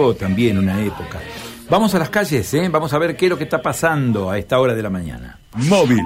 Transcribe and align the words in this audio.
marcó 0.00 0.14
también 0.14 0.58
una 0.58 0.82
época. 0.82 1.20
Vamos 1.68 1.94
a 1.94 1.98
las 1.98 2.10
calles, 2.10 2.52
¿eh? 2.54 2.68
vamos 2.70 2.92
a 2.92 2.98
ver 2.98 3.16
qué 3.16 3.26
es 3.26 3.30
lo 3.30 3.38
que 3.38 3.44
está 3.44 3.62
pasando 3.62 4.30
a 4.30 4.38
esta 4.38 4.58
hora 4.58 4.74
de 4.74 4.82
la 4.82 4.90
mañana. 4.90 5.38
Móvil. 5.68 6.02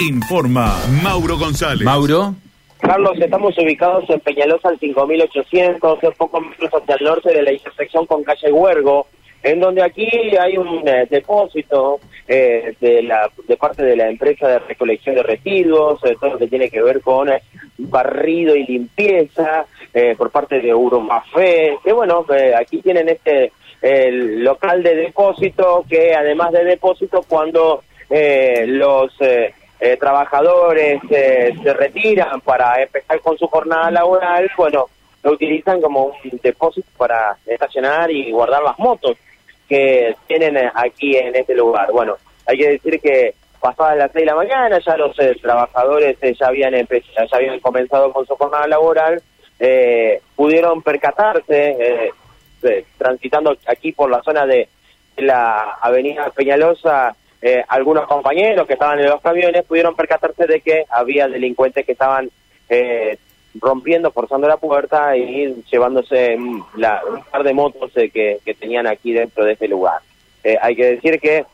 Informa 0.00 0.76
Mauro 1.02 1.38
González. 1.38 1.84
Mauro. 1.84 2.34
Carlos, 2.80 3.12
estamos 3.18 3.56
ubicados 3.58 4.08
en 4.10 4.20
Peñalosa 4.20 4.68
al 4.68 4.78
5800, 4.78 5.98
un 6.02 6.12
poco 6.12 6.40
metros 6.40 6.70
hacia 6.70 6.94
el 6.96 7.04
norte 7.04 7.32
de 7.32 7.42
la 7.42 7.52
intersección 7.52 8.06
con 8.06 8.22
calle 8.22 8.52
Huergo, 8.52 9.06
en 9.42 9.60
donde 9.60 9.82
aquí 9.82 10.08
hay 10.38 10.56
un 10.56 10.86
eh, 10.86 11.06
depósito 11.08 12.00
eh, 12.28 12.74
de 12.80 13.02
la 13.02 13.30
de 13.46 13.56
parte 13.56 13.82
de 13.82 13.96
la 13.96 14.10
empresa 14.10 14.48
de 14.48 14.58
recolección 14.58 15.14
de 15.14 15.22
residuos, 15.22 16.04
eh, 16.04 16.16
todo 16.20 16.32
lo 16.32 16.38
que 16.38 16.48
tiene 16.48 16.68
que 16.68 16.82
ver 16.82 17.00
con 17.00 17.28
eh, 17.28 17.40
barrido 17.78 18.56
y 18.56 18.64
limpieza 18.64 19.66
eh, 19.92 20.14
por 20.16 20.30
parte 20.30 20.60
de 20.60 20.74
Urumafé, 20.74 21.78
que 21.84 21.92
bueno, 21.92 22.24
eh, 22.34 22.54
aquí 22.54 22.80
tienen 22.82 23.08
este 23.08 23.52
el 23.82 24.42
local 24.42 24.82
de 24.82 24.96
depósito 24.96 25.84
que 25.88 26.14
además 26.14 26.50
de 26.52 26.64
depósito 26.64 27.22
cuando 27.28 27.82
eh, 28.08 28.64
los 28.66 29.12
eh, 29.20 29.54
eh, 29.78 29.96
trabajadores 29.98 31.00
eh, 31.10 31.52
se 31.62 31.72
retiran 31.74 32.40
para 32.40 32.82
empezar 32.82 33.20
con 33.20 33.36
su 33.36 33.46
jornada 33.46 33.90
laboral, 33.90 34.50
bueno, 34.56 34.86
lo 35.22 35.32
utilizan 35.32 35.80
como 35.80 36.06
un 36.06 36.40
depósito 36.42 36.88
para 36.96 37.36
estacionar 37.46 38.10
y 38.10 38.30
guardar 38.32 38.62
las 38.62 38.78
motos 38.78 39.16
que 39.68 40.16
tienen 40.26 40.56
aquí 40.74 41.16
en 41.16 41.34
este 41.36 41.54
lugar. 41.54 41.90
Bueno, 41.92 42.14
hay 42.46 42.56
que 42.56 42.68
decir 42.70 43.00
que 43.00 43.34
pasadas 43.58 43.96
las 43.98 44.12
6 44.12 44.22
de 44.22 44.26
la 44.26 44.34
mañana 44.36 44.78
ya 44.78 44.96
los 44.96 45.18
eh, 45.18 45.36
trabajadores 45.40 46.16
eh, 46.22 46.34
ya 46.38 46.48
habían 46.48 46.74
empe- 46.74 47.04
ya 47.16 47.26
habían 47.36 47.60
comenzado 47.60 48.12
con 48.12 48.26
su 48.26 48.36
jornada 48.36 48.66
laboral, 48.66 49.22
eh, 49.58 50.20
pudieron 50.34 50.82
percatarse 50.82 51.76
eh, 51.78 52.10
eh, 52.62 52.84
transitando 52.98 53.56
aquí 53.66 53.92
por 53.92 54.10
la 54.10 54.22
zona 54.22 54.46
de 54.46 54.68
la 55.18 55.78
avenida 55.80 56.28
Peñalosa, 56.30 57.14
algunos 57.68 58.06
compañeros 58.06 58.66
que 58.66 58.72
estaban 58.72 58.98
en 58.98 59.06
los 59.06 59.20
camiones 59.20 59.64
pudieron 59.64 59.94
percatarse 59.94 60.46
de 60.46 60.60
que 60.60 60.84
había 60.90 61.28
delincuentes 61.28 61.86
que 61.86 61.92
estaban 61.92 62.28
rompiendo, 63.60 64.10
forzando 64.10 64.48
la 64.48 64.56
puerta 64.56 65.16
y 65.16 65.62
llevándose 65.70 66.36
mm, 66.36 66.62
la, 66.76 67.00
un 67.08 67.22
par 67.24 67.44
de 67.44 67.54
motos 67.54 67.92
que, 67.94 68.38
que 68.44 68.54
tenían 68.54 68.86
aquí 68.86 69.12
dentro 69.12 69.44
de 69.44 69.52
este 69.52 69.68
lugar. 69.68 70.00
Hay 70.60 70.76
que 70.76 70.84
decir 70.92 71.18
que 71.20 71.44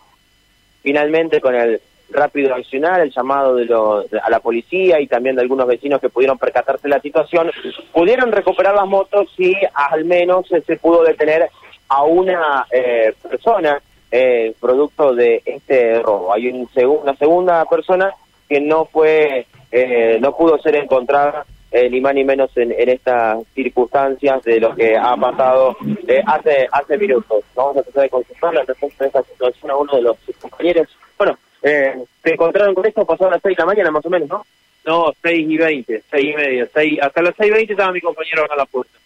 finalmente 0.83 1.41
con 1.41 1.55
el 1.55 1.81
rápido 2.13 2.55
accionar, 2.55 3.01
el 3.01 3.11
llamado 3.11 3.57
de 3.57 3.65
lo- 3.65 4.03
de- 4.03 4.21
a 4.21 4.31
la 4.31 4.41
policía 4.41 5.01
y 5.01 5.07
también 5.07 5.37
de 5.37 5.43
algunos 5.43 5.67
vecinos 5.67 6.01
que 6.01 6.09
pudieron 6.09 6.39
percatarse 6.39 6.83
de 6.89 6.95
la 6.95 7.01
situación, 7.01 7.51
pudieron 7.93 8.31
recuperar 8.33 8.75
las 8.75 8.87
motos 8.87 9.29
y 9.39 9.55
al 9.75 10.05
menos 10.05 10.47
se 10.49 10.77
pudo 10.77 11.03
detener 11.03 11.49
a 11.89 12.05
una 12.05 12.67
eh, 12.71 13.13
persona 13.29 13.81
eh, 14.11 14.55
producto 14.61 15.15
de 15.15 15.41
este 15.45 15.99
robo. 16.01 16.33
Hay 16.35 16.49
un 16.49 16.69
una 17.03 17.17
segunda 17.17 17.65
persona 17.65 18.13
que 18.49 18.61
no 18.61 18.85
fue, 18.85 19.47
eh, 19.71 20.19
no 20.21 20.37
pudo 20.37 20.59
ser 20.59 20.77
encontrada 20.77 21.47
eh, 21.71 21.89
ni 21.89 22.03
más 22.03 22.15
ni 22.15 22.23
menos 22.23 22.55
en, 22.59 22.71
en 22.73 22.91
estas 22.91 23.39
circunstancias 23.55 24.43
de 24.43 24.61
lo 24.61 24.75
que 24.75 24.95
ha 24.95 25.17
pasado 25.17 25.75
eh, 26.07 26.23
hace 26.27 26.69
hace 26.71 26.99
minutos. 26.99 27.43
Vamos 27.55 27.79
a 27.79 27.83
tratar 27.83 28.03
de 28.03 28.11
consultar 28.11 28.53
la 28.53 28.63
respuesta 28.65 29.05
de 29.05 29.09
esta 29.09 29.23
situación 29.23 29.71
a 29.71 29.77
uno 29.77 29.95
de 29.97 30.03
los 30.03 30.17
compañeros. 30.39 30.89
Bueno, 31.17 31.39
eh, 31.63 31.95
se 32.23 32.31
encontraron 32.33 32.75
con 32.75 32.87
esto 32.87 33.05
pasado 33.05 33.31
las 33.31 33.43
6 33.43 33.57
de 33.57 33.63
la 33.63 33.67
mañana 33.67 33.91
más 33.91 34.05
o 34.07 34.11
menos, 34.11 34.29
¿no? 34.29 34.47
No, 34.85 35.13
6 35.23 35.47
y 35.49 35.57
20, 35.57 36.03
6 36.11 36.25
y 36.25 36.35
media. 36.37 36.69
seis- 36.75 36.99
hasta 37.01 37.23
las 37.23 37.35
6 37.37 37.51
y 37.51 37.55
20 37.55 37.73
estaba 37.73 37.93
mi 37.93 38.01
compañero 38.01 38.45
acá 38.45 38.55
a 38.55 38.59
la 38.59 38.67
puerta. 38.67 38.99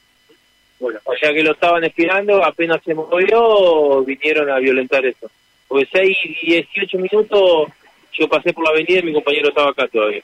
Bueno, 0.78 0.98
o 1.04 1.14
sea 1.16 1.32
que 1.32 1.42
lo 1.42 1.52
estaban 1.52 1.84
esperando, 1.84 2.42
apenas 2.44 2.82
se 2.84 2.94
movió, 2.94 4.02
vinieron 4.04 4.50
a 4.50 4.58
violentar 4.58 5.04
eso. 5.04 5.30
Porque 5.68 5.88
6 5.92 6.18
y 6.42 6.46
18 6.52 6.98
minutos 6.98 7.68
yo 8.12 8.28
pasé 8.28 8.52
por 8.52 8.64
la 8.64 8.70
avenida 8.70 9.00
y 9.00 9.04
mi 9.04 9.12
compañero 9.12 9.48
estaba 9.48 9.70
acá 9.70 9.86
todavía. 9.88 10.22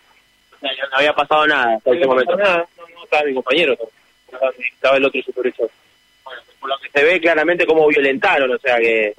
O 0.56 0.58
sea, 0.60 0.70
no 0.90 0.96
había 0.96 1.12
pasado 1.14 1.46
nada 1.46 1.76
hasta 1.76 1.90
ese 1.90 2.00
No 2.00 2.06
momento. 2.08 2.32
pasó 2.36 2.42
nada, 2.42 2.66
no, 2.78 2.84
no 2.94 3.04
estaba 3.04 3.24
mi 3.24 3.34
compañero, 3.34 3.72
estaba, 4.26 4.52
estaba 4.74 4.96
el 4.96 5.04
otro 5.04 5.22
supervisor. 5.22 5.70
Por 6.60 6.68
lo 6.70 6.78
que 6.78 6.88
se 6.90 7.04
ve 7.04 7.20
claramente 7.20 7.66
cómo 7.66 7.88
violentaron, 7.88 8.50
o 8.52 8.58
sea 8.58 8.78
que... 8.78 9.12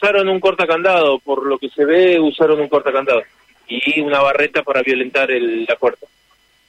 Usaron 0.00 0.28
un 0.28 0.40
cortacandado, 0.40 1.18
por 1.18 1.44
lo 1.44 1.58
que 1.58 1.68
se 1.70 1.84
ve, 1.84 2.20
usaron 2.20 2.60
un 2.60 2.68
cortacandado. 2.68 3.22
Y 3.66 4.00
una 4.00 4.20
barreta 4.22 4.62
para 4.62 4.82
violentar 4.82 5.30
el, 5.30 5.64
la 5.64 5.76
puerta. 5.76 6.06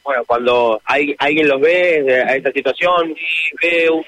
Bueno, 0.04 0.24
cuando 0.26 0.82
hay, 0.84 1.16
alguien 1.20 1.48
los 1.48 1.62
ve 1.62 1.98
eh, 2.00 2.24
a 2.24 2.36
esta 2.36 2.52
situación, 2.52 3.12
y 3.12 3.68
ve 3.68 3.90
un 3.90 4.04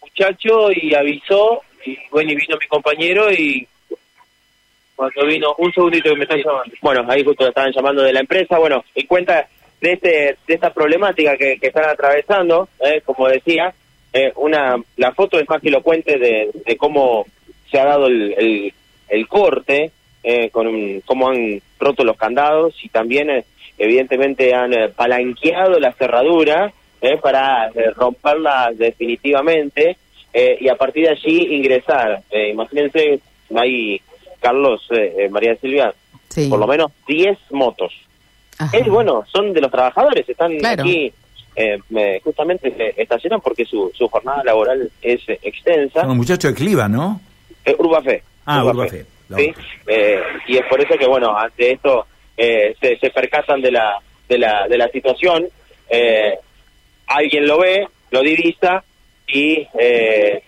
muchacho 0.00 0.72
y 0.72 0.94
avisó 0.94 1.62
y 1.84 1.96
bueno 2.10 2.32
y 2.32 2.36
vino 2.36 2.56
mi 2.60 2.66
compañero 2.66 3.32
y 3.32 3.66
cuando 4.94 5.24
vino 5.26 5.54
un 5.58 5.72
segundito 5.72 6.10
que 6.10 6.16
me 6.16 6.24
están 6.24 6.42
llamando 6.42 6.74
bueno, 6.82 7.06
ahí 7.08 7.24
justo 7.24 7.48
estaban 7.48 7.72
llamando 7.72 8.02
de 8.02 8.12
la 8.12 8.20
empresa, 8.20 8.58
bueno, 8.58 8.84
y 8.94 9.04
cuenta 9.06 9.48
de 9.80 9.92
este 9.92 10.36
de 10.46 10.54
esta 10.54 10.72
problemática 10.72 11.36
que, 11.36 11.58
que 11.58 11.68
están 11.68 11.88
atravesando, 11.88 12.68
eh, 12.84 13.00
como 13.04 13.28
decía, 13.28 13.72
eh, 14.12 14.32
una 14.36 14.76
la 14.96 15.12
foto 15.12 15.38
es 15.38 15.48
más 15.48 15.64
elocuente 15.64 16.18
de, 16.18 16.50
de 16.66 16.76
cómo 16.76 17.24
se 17.70 17.78
ha 17.78 17.84
dado 17.84 18.06
el, 18.06 18.34
el, 18.36 18.74
el 19.08 19.28
corte, 19.28 19.90
eh, 20.22 20.50
con 20.50 20.66
un- 20.66 21.00
cómo 21.06 21.28
han 21.30 21.60
roto 21.78 22.04
los 22.04 22.16
candados 22.16 22.74
y 22.82 22.88
también 22.88 23.30
eh, 23.30 23.44
evidentemente 23.78 24.54
han 24.54 24.72
eh, 24.74 24.88
palanqueado 24.88 25.78
la 25.80 25.92
cerradura 25.92 26.72
eh, 27.00 27.16
para 27.16 27.68
eh, 27.68 27.90
romperla 27.96 28.70
definitivamente 28.74 29.96
eh, 30.32 30.58
y 30.60 30.68
a 30.68 30.76
partir 30.76 31.04
de 31.04 31.10
allí 31.10 31.54
ingresar. 31.56 32.22
Eh, 32.30 32.50
imagínense, 32.50 33.20
ahí 33.56 34.00
Carlos, 34.40 34.86
eh, 34.90 35.14
eh, 35.18 35.28
María 35.28 35.56
Silvia, 35.56 35.92
Sí. 36.28 36.48
por 36.48 36.58
lo 36.60 36.66
menos 36.66 36.92
10 37.08 37.36
motos. 37.50 37.92
Ajá. 38.58 38.76
Es 38.76 38.86
bueno, 38.86 39.24
son 39.32 39.52
de 39.52 39.60
los 39.60 39.70
trabajadores, 39.70 40.28
están 40.28 40.56
Claro. 40.58 40.82
aquí, 40.82 41.12
eh, 41.56 41.78
me- 41.88 42.20
justamente 42.20 42.70
se 42.76 42.94
estacionan 43.02 43.40
porque 43.40 43.64
su, 43.64 43.90
su 43.94 44.06
jornada 44.08 44.44
laboral 44.44 44.90
es 45.02 45.20
extensa. 45.42 46.00
Son 46.00 46.08
los 46.10 46.16
muchachos 46.18 46.52
de 46.52 46.56
Cliva, 46.56 46.88
¿no? 46.88 47.20
Eh, 47.64 47.74
Urbafé. 47.78 48.22
Ah, 48.46 48.64
Urbafé. 48.64 49.04
La 49.28 49.36
Sí, 49.38 49.52
eh, 49.86 50.20
y 50.48 50.56
es 50.56 50.64
por 50.66 50.80
eso 50.80 50.98
que, 50.98 51.06
bueno, 51.06 51.36
ante 51.36 51.72
esto 51.72 52.06
eh, 52.36 52.74
se, 52.80 52.96
se 52.98 53.10
percatan 53.10 53.60
de 53.60 53.70
la, 53.70 53.98
de 54.28 54.38
la, 54.38 54.66
de 54.68 54.78
la 54.78 54.88
situación. 54.88 55.46
eh, 55.88 56.36
alguien 57.06 57.46
lo 57.46 57.58
ve, 57.58 57.86
lo 58.10 58.22
divisa 58.22 58.84
y 59.26 59.66
eh, 59.78 60.42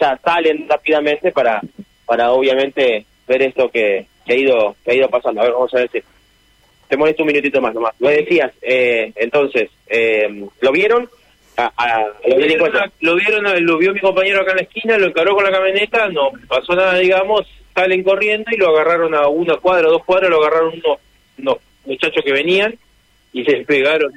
ya 0.00 0.18
salen 0.24 0.66
rápidamente 0.68 1.32
para, 1.32 1.60
para 2.06 2.32
obviamente 2.32 3.04
ver 3.26 3.42
esto 3.42 3.68
que, 3.70 4.06
que 4.26 4.32
ha 4.32 4.36
ido 4.36 4.76
que 4.84 4.90
ha 4.90 4.94
ido 4.94 5.08
pasando. 5.08 5.40
A 5.40 5.44
ver, 5.44 5.52
vamos 5.52 5.74
a 5.74 5.78
ver 5.78 5.90
si 5.90 6.02
te 6.88 6.96
molesto 6.96 7.22
un 7.22 7.26
minutito 7.28 7.60
más 7.60 7.74
nomás. 7.74 7.94
Lo 7.98 8.08
decías, 8.08 8.52
eh, 8.62 9.12
entonces, 9.16 9.70
eh, 9.86 10.46
¿lo 10.60 10.72
vieron? 10.72 11.08
A, 11.60 11.72
a- 11.76 12.06
lo 12.26 12.36
vieron, 12.36 12.72
lo 13.00 13.14
vieron 13.16 13.66
lo 13.66 13.78
vio 13.78 13.92
mi 13.92 13.98
compañero 14.00 14.40
acá 14.42 14.52
en 14.52 14.56
la 14.58 14.62
esquina 14.62 14.96
lo 14.96 15.06
encaró 15.08 15.34
con 15.34 15.42
la 15.44 15.50
camioneta 15.50 16.08
no 16.08 16.30
pasó 16.46 16.74
nada 16.76 16.94
digamos 16.98 17.46
salen 17.74 18.04
corriendo 18.04 18.48
y 18.52 18.56
lo 18.56 18.68
agarraron 18.68 19.12
a 19.14 19.26
una 19.26 19.56
cuadra 19.56 19.88
dos 19.88 20.04
cuadras 20.04 20.30
lo 20.30 20.38
agarraron 20.40 20.74
unos, 20.74 20.98
unos 21.38 21.56
muchachos 21.84 22.22
que 22.24 22.32
venían 22.32 22.78
y 23.32 23.42
le 23.42 23.64
pegaron 23.64 24.12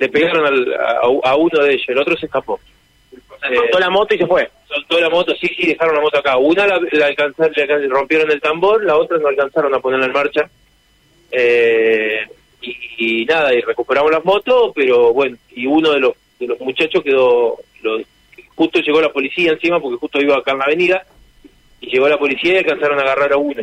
le 0.00 0.08
pegaron 0.08 0.44
al- 0.46 0.74
a, 0.74 1.00
a 1.30 1.36
uno 1.36 1.62
de 1.62 1.74
ellos 1.74 1.84
el 1.88 1.98
otro 1.98 2.16
se 2.16 2.26
escapó 2.26 2.58
Eh, 3.48 3.54
Soltó 3.54 3.78
la 3.78 3.90
moto 3.90 4.14
y 4.14 4.18
se 4.18 4.26
fue. 4.26 4.50
soltó 4.66 4.98
la 5.00 5.08
moto, 5.08 5.32
sí, 5.40 5.46
sí, 5.56 5.66
dejaron 5.68 5.94
la 5.94 6.00
moto 6.00 6.18
acá. 6.18 6.36
Una 6.38 6.66
la, 6.66 6.80
la 6.92 7.06
alcanzaron, 7.06 7.52
le 7.56 7.88
rompieron 7.88 8.30
el 8.30 8.40
tambor, 8.40 8.84
la 8.84 8.96
otra 8.96 9.18
no 9.18 9.28
alcanzaron 9.28 9.72
a 9.74 9.78
ponerla 9.78 10.06
en 10.06 10.12
marcha. 10.12 10.50
Eh, 11.30 12.26
y, 12.62 12.76
y 13.22 13.24
nada, 13.26 13.54
y 13.54 13.60
recuperamos 13.60 14.10
las 14.10 14.24
motos, 14.24 14.72
pero 14.74 15.12
bueno, 15.12 15.36
y 15.54 15.66
uno 15.66 15.92
de 15.92 16.00
los, 16.00 16.12
de 16.38 16.46
los 16.46 16.60
muchachos 16.60 17.02
quedó, 17.02 17.56
lo- 17.82 18.00
justo 18.54 18.80
llegó 18.80 19.00
la 19.00 19.12
policía 19.12 19.52
encima, 19.52 19.80
porque 19.80 19.98
justo 19.98 20.20
iba 20.20 20.36
acá 20.36 20.52
en 20.52 20.58
la 20.58 20.64
avenida, 20.64 21.04
y 21.80 21.90
llegó 21.90 22.08
la 22.08 22.18
policía 22.18 22.54
y 22.54 22.56
alcanzaron 22.58 22.98
a 22.98 23.02
agarrar 23.02 23.32
a 23.32 23.36
uno. 23.36 23.62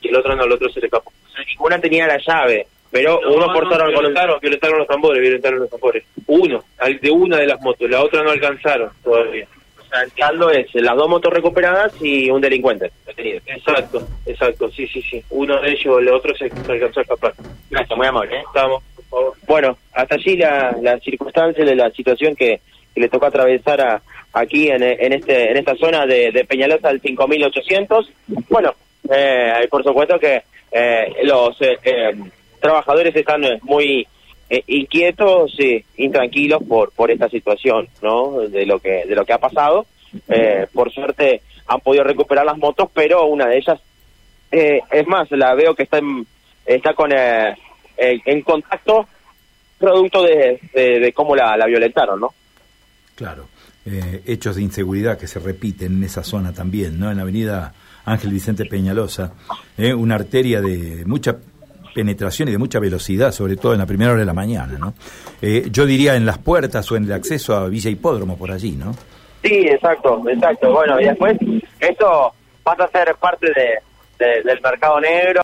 Y 0.00 0.08
el 0.08 0.16
otro 0.16 0.34
no, 0.36 0.44
el 0.44 0.52
otro 0.52 0.68
se 0.70 0.80
le 0.80 0.86
escapó. 0.86 1.10
O 1.28 1.32
sea, 1.32 1.44
ninguna 1.44 1.78
tenía 1.80 2.06
la 2.06 2.18
llave, 2.18 2.66
pero 2.90 3.20
uno 3.28 3.48
No, 3.48 3.52
portaron 3.52 3.86
no, 3.92 4.00
violentaron, 4.00 4.38
violentaron 4.40 4.78
los 4.78 4.88
tambores, 4.88 5.20
violentaron 5.20 5.58
los 5.60 5.68
tambores. 5.70 6.04
Uno, 6.26 6.64
de 7.00 7.10
una 7.10 7.36
de 7.38 7.46
las 7.46 7.60
motos, 7.60 7.90
la 7.90 8.02
otra 8.02 8.22
no 8.22 8.30
alcanzaron 8.30 8.90
todavía. 9.02 9.46
O 9.78 9.84
sea, 9.92 10.02
el 10.02 10.10
saldo 10.12 10.50
es 10.50 10.72
las 10.74 10.96
dos 10.96 11.08
motos 11.08 11.32
recuperadas 11.32 11.92
y 12.00 12.30
un 12.30 12.40
delincuente 12.40 12.92
detenido. 13.10 13.40
Exacto, 13.46 14.06
exacto, 14.26 14.70
sí, 14.70 14.86
sí, 14.86 15.02
sí. 15.02 15.22
Uno 15.30 15.60
de 15.60 15.70
ellos, 15.70 15.98
el 16.00 16.08
otro 16.08 16.34
se, 16.36 16.48
se 16.48 16.72
alcanzó 16.72 17.00
a 17.00 17.02
escapar. 17.02 17.34
Gracias, 17.70 17.96
muy 17.96 18.06
amable. 18.06 18.36
¿eh? 18.36 18.42
Estamos, 18.46 18.82
por 18.96 19.04
favor. 19.04 19.34
Bueno, 19.46 19.78
hasta 19.92 20.14
allí 20.14 20.36
la, 20.36 20.76
la 20.80 20.98
circunstancia 21.00 21.64
de 21.64 21.74
la 21.76 21.90
situación 21.90 22.34
que, 22.34 22.60
que 22.94 23.00
le 23.00 23.08
tocó 23.08 23.26
atravesar 23.26 23.80
a, 23.80 24.02
aquí 24.32 24.68
en, 24.68 24.82
en 24.82 25.12
este 25.12 25.50
en 25.50 25.56
esta 25.56 25.74
zona 25.76 26.06
de, 26.06 26.30
de 26.32 26.44
Peñalosa 26.44 26.88
al 26.88 27.00
5800. 27.00 28.10
Bueno, 28.48 28.74
eh, 29.12 29.66
por 29.70 29.82
supuesto 29.82 30.18
que 30.18 30.42
eh, 30.72 31.12
los 31.24 31.60
eh, 31.62 31.78
eh, 31.82 32.14
trabajadores 32.60 33.14
están 33.14 33.44
eh, 33.44 33.58
muy 33.62 34.06
eh, 34.48 34.62
inquietos, 34.66 35.52
sí, 35.56 35.84
intranquilos 35.96 36.62
por 36.62 36.92
por 36.92 37.10
esta 37.10 37.28
situación, 37.28 37.88
¿no? 38.02 38.40
De 38.48 38.66
lo 38.66 38.78
que 38.78 39.04
de 39.06 39.14
lo 39.14 39.24
que 39.24 39.32
ha 39.32 39.38
pasado. 39.38 39.86
Eh, 40.28 40.66
por 40.72 40.92
suerte 40.92 41.42
han 41.66 41.80
podido 41.80 42.04
recuperar 42.04 42.44
las 42.44 42.58
motos, 42.58 42.88
pero 42.92 43.26
una 43.26 43.46
de 43.46 43.58
ellas, 43.58 43.80
eh, 44.50 44.80
es 44.90 45.06
más, 45.06 45.30
la 45.30 45.54
veo 45.54 45.74
que 45.74 45.84
está 45.84 45.98
en, 45.98 46.26
está 46.66 46.94
con 46.94 47.12
eh, 47.12 47.54
en 47.96 48.42
contacto 48.42 49.06
producto 49.78 50.22
de, 50.22 50.60
de, 50.74 51.00
de 51.00 51.12
cómo 51.12 51.34
la, 51.34 51.56
la 51.56 51.66
violentaron, 51.66 52.20
¿no? 52.20 52.34
Claro. 53.14 53.48
Eh, 53.86 54.22
hechos 54.26 54.56
de 54.56 54.62
inseguridad 54.62 55.18
que 55.18 55.26
se 55.26 55.40
repiten 55.40 55.96
en 55.96 56.04
esa 56.04 56.22
zona 56.22 56.52
también, 56.52 57.00
¿no? 57.00 57.10
En 57.10 57.16
la 57.16 57.22
avenida 57.22 57.72
Ángel 58.04 58.30
Vicente 58.30 58.66
Peñalosa, 58.66 59.32
eh, 59.78 59.94
una 59.94 60.16
arteria 60.16 60.60
de 60.60 61.04
mucha 61.06 61.38
penetración 61.94 62.48
y 62.48 62.52
de 62.52 62.58
mucha 62.58 62.78
velocidad, 62.78 63.32
sobre 63.32 63.56
todo 63.56 63.72
en 63.72 63.78
la 63.78 63.86
primera 63.86 64.12
hora 64.12 64.20
de 64.20 64.26
la 64.26 64.34
mañana, 64.34 64.78
¿no? 64.78 64.94
Eh, 65.40 65.68
yo 65.72 65.86
diría 65.86 66.14
en 66.14 66.26
las 66.26 66.38
puertas 66.38 66.90
o 66.92 66.96
en 66.96 67.04
el 67.04 67.12
acceso 67.12 67.56
a 67.56 67.68
Villa 67.68 67.90
Hipódromo 67.90 68.36
por 68.36 68.52
allí, 68.52 68.72
¿no? 68.72 68.94
Sí, 69.42 69.68
exacto, 69.68 70.22
exacto. 70.28 70.72
Bueno, 70.72 71.00
y 71.00 71.04
después 71.04 71.36
esto 71.80 72.32
pasa 72.62 72.84
a 72.84 72.88
ser 72.88 73.14
parte 73.16 73.46
de, 73.52 73.78
de- 74.24 74.42
del 74.42 74.60
mercado 74.60 75.00
negro. 75.00 75.38